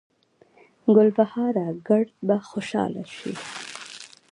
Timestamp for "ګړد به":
1.87-2.35